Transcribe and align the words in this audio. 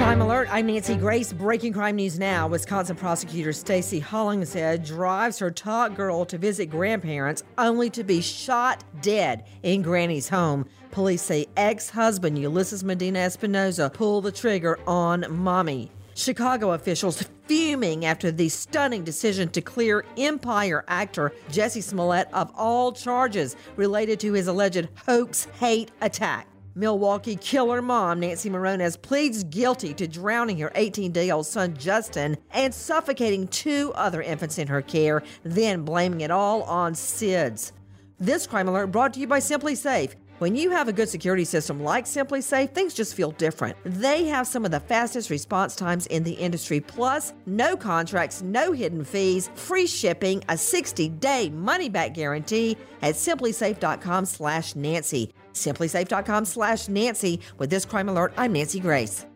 Crime 0.00 0.22
alert. 0.22 0.48
I'm 0.50 0.64
Nancy 0.64 0.96
Grace. 0.96 1.30
Breaking 1.30 1.74
crime 1.74 1.96
news 1.96 2.18
now. 2.18 2.48
Wisconsin 2.48 2.96
prosecutor 2.96 3.52
Stacy 3.52 4.00
Hollingshead 4.00 4.82
drives 4.82 5.38
her 5.40 5.50
tot 5.50 5.94
girl 5.94 6.24
to 6.24 6.38
visit 6.38 6.70
grandparents 6.70 7.42
only 7.58 7.90
to 7.90 8.02
be 8.02 8.22
shot 8.22 8.82
dead 9.02 9.44
in 9.62 9.82
Granny's 9.82 10.26
home. 10.26 10.64
Police 10.90 11.20
say 11.20 11.48
ex 11.54 11.90
husband 11.90 12.38
Ulysses 12.38 12.82
Medina 12.82 13.18
Espinoza 13.18 13.92
pulled 13.92 14.24
the 14.24 14.32
trigger 14.32 14.80
on 14.86 15.26
mommy. 15.28 15.92
Chicago 16.14 16.72
officials 16.72 17.22
fuming 17.46 18.06
after 18.06 18.32
the 18.32 18.48
stunning 18.48 19.04
decision 19.04 19.50
to 19.50 19.60
clear 19.60 20.06
Empire 20.16 20.82
actor 20.88 21.30
Jussie 21.50 21.82
Smollett 21.82 22.32
of 22.32 22.50
all 22.56 22.90
charges 22.90 23.54
related 23.76 24.18
to 24.20 24.32
his 24.32 24.46
alleged 24.46 24.88
hoax 25.06 25.44
hate 25.58 25.90
attack. 26.00 26.49
Milwaukee 26.74 27.36
killer 27.36 27.82
mom 27.82 28.20
Nancy 28.20 28.48
Morones 28.48 29.00
pleads 29.00 29.44
guilty 29.44 29.92
to 29.94 30.06
drowning 30.06 30.58
her 30.58 30.70
18 30.74 31.12
day 31.12 31.30
old 31.30 31.46
son 31.46 31.74
Justin 31.76 32.36
and 32.52 32.72
suffocating 32.72 33.48
two 33.48 33.92
other 33.94 34.22
infants 34.22 34.58
in 34.58 34.68
her 34.68 34.82
care, 34.82 35.22
then 35.42 35.84
blaming 35.84 36.20
it 36.20 36.30
all 36.30 36.62
on 36.64 36.92
SIDS. 36.94 37.72
This 38.18 38.46
crime 38.46 38.68
alert 38.68 38.88
brought 38.88 39.14
to 39.14 39.20
you 39.20 39.26
by 39.26 39.40
SimpliSafe. 39.40 40.14
When 40.38 40.54
you 40.56 40.70
have 40.70 40.88
a 40.88 40.92
good 40.92 41.10
security 41.10 41.44
system 41.44 41.82
like 41.82 42.06
SimpliSafe, 42.06 42.72
things 42.72 42.94
just 42.94 43.14
feel 43.14 43.32
different. 43.32 43.76
They 43.84 44.26
have 44.28 44.46
some 44.46 44.64
of 44.64 44.70
the 44.70 44.80
fastest 44.80 45.28
response 45.28 45.76
times 45.76 46.06
in 46.06 46.22
the 46.22 46.32
industry, 46.32 46.80
plus 46.80 47.34
no 47.44 47.76
contracts, 47.76 48.40
no 48.40 48.72
hidden 48.72 49.04
fees, 49.04 49.50
free 49.54 49.86
shipping, 49.86 50.42
a 50.48 50.54
60-day 50.54 51.50
money-back 51.50 52.14
guarantee 52.14 52.78
at 53.02 53.16
simplisafe.com/nancy. 53.16 55.34
Simplisafe.com 55.52 56.44
slash 56.44 56.88
Nancy. 56.88 57.40
With 57.58 57.70
this 57.70 57.84
crime 57.84 58.08
alert, 58.08 58.32
I'm 58.36 58.52
Nancy 58.52 58.80
Grace. 58.80 59.26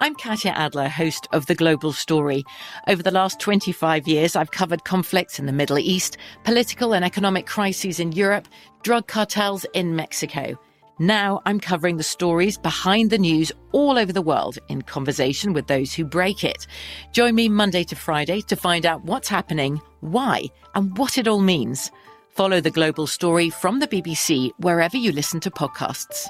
I'm 0.00 0.16
Katya 0.16 0.50
Adler, 0.50 0.88
host 0.88 1.28
of 1.32 1.46
The 1.46 1.54
Global 1.54 1.92
Story. 1.92 2.44
Over 2.88 3.02
the 3.02 3.10
last 3.10 3.40
25 3.40 4.06
years, 4.06 4.36
I've 4.36 4.50
covered 4.50 4.84
conflicts 4.84 5.38
in 5.38 5.46
the 5.46 5.52
Middle 5.52 5.78
East, 5.78 6.18
political 6.42 6.94
and 6.94 7.04
economic 7.04 7.46
crises 7.46 7.98
in 7.98 8.12
Europe, 8.12 8.46
drug 8.82 9.06
cartels 9.06 9.64
in 9.72 9.96
Mexico. 9.96 10.58
Now 10.98 11.40
I'm 11.46 11.58
covering 11.58 11.96
the 11.96 12.02
stories 12.02 12.58
behind 12.58 13.10
the 13.10 13.18
news 13.18 13.50
all 13.72 13.96
over 13.96 14.12
the 14.12 14.20
world 14.20 14.58
in 14.68 14.82
conversation 14.82 15.52
with 15.52 15.68
those 15.68 15.94
who 15.94 16.04
break 16.04 16.44
it. 16.44 16.66
Join 17.12 17.34
me 17.34 17.48
Monday 17.48 17.82
to 17.84 17.96
Friday 17.96 18.42
to 18.42 18.56
find 18.56 18.84
out 18.84 19.04
what's 19.04 19.28
happening, 19.28 19.80
why, 20.00 20.44
and 20.74 20.96
what 20.98 21.18
it 21.18 21.26
all 21.26 21.40
means. 21.40 21.90
Follow 22.36 22.60
the 22.60 22.70
global 22.70 23.06
story 23.06 23.48
from 23.48 23.78
the 23.78 23.86
BBC 23.86 24.50
wherever 24.58 24.96
you 24.96 25.12
listen 25.12 25.38
to 25.40 25.50
podcasts. 25.50 26.26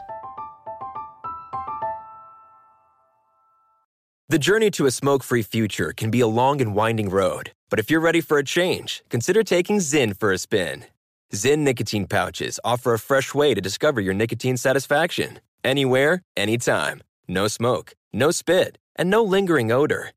The 4.29 4.39
journey 4.39 4.71
to 4.73 4.87
a 4.87 4.91
smoke 4.91 5.23
free 5.23 5.43
future 5.43 5.93
can 5.97 6.11
be 6.11 6.21
a 6.21 6.27
long 6.27 6.61
and 6.61 6.75
winding 6.75 7.09
road, 7.09 7.53
but 7.71 7.79
if 7.79 7.91
you're 7.91 8.01
ready 8.01 8.21
for 8.21 8.39
a 8.39 8.45
change, 8.45 9.03
consider 9.09 9.43
taking 9.43 9.79
Zyn 9.79 10.19
for 10.19 10.33
a 10.33 10.39
spin. 10.39 10.85
Zyn 11.33 11.59
nicotine 11.61 12.07
pouches 12.07 12.61
offer 12.65 12.93
a 12.93 12.99
fresh 12.99 13.35
way 13.35 13.55
to 13.55 13.61
discover 13.61 14.01
your 14.01 14.15
nicotine 14.15 14.57
satisfaction 14.57 15.41
anywhere, 15.63 16.23
anytime. 16.37 17.03
No 17.29 17.49
smoke, 17.49 17.95
no 18.13 18.31
spit, 18.31 18.77
and 18.97 19.09
no 19.09 19.23
lingering 19.23 19.73
odor. 19.73 20.11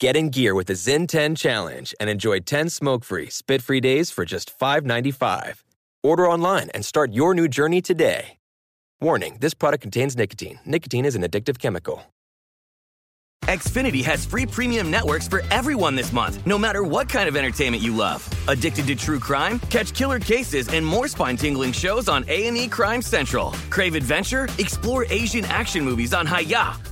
Get 0.00 0.16
in 0.16 0.30
gear 0.30 0.54
with 0.54 0.66
the 0.66 0.72
Zyn 0.72 1.06
10 1.06 1.36
Challenge 1.36 1.94
and 2.00 2.10
enjoy 2.10 2.40
10 2.40 2.70
smoke 2.70 3.04
free, 3.04 3.30
spit 3.30 3.62
free 3.62 3.80
days 3.80 4.10
for 4.10 4.24
just 4.24 4.58
$5.95. 4.58 5.62
Order 6.02 6.28
online 6.28 6.70
and 6.70 6.84
start 6.84 7.12
your 7.12 7.34
new 7.34 7.46
journey 7.48 7.80
today. 7.80 8.38
Warning 9.00 9.38
this 9.40 9.54
product 9.54 9.82
contains 9.82 10.16
nicotine. 10.16 10.58
Nicotine 10.64 11.04
is 11.04 11.14
an 11.14 11.22
addictive 11.22 11.58
chemical. 11.58 12.02
Xfinity 13.46 14.04
has 14.04 14.24
free 14.24 14.46
premium 14.46 14.88
networks 14.90 15.26
for 15.26 15.42
everyone 15.50 15.96
this 15.96 16.12
month, 16.12 16.44
no 16.46 16.56
matter 16.56 16.84
what 16.84 17.08
kind 17.08 17.28
of 17.28 17.36
entertainment 17.36 17.82
you 17.82 17.94
love. 17.94 18.28
Addicted 18.46 18.86
to 18.86 18.94
true 18.94 19.18
crime? 19.18 19.58
Catch 19.68 19.94
killer 19.94 20.20
cases 20.20 20.68
and 20.68 20.86
more 20.86 21.08
spine-tingling 21.08 21.72
shows 21.72 22.08
on 22.08 22.24
A&E 22.28 22.68
Crime 22.68 23.02
Central. 23.02 23.50
Crave 23.68 23.96
adventure? 23.96 24.48
Explore 24.58 25.06
Asian 25.10 25.44
action 25.46 25.84
movies 25.84 26.14
on 26.14 26.24
Hi-YAH. 26.24 26.91